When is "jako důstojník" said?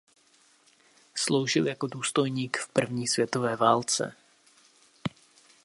1.67-2.57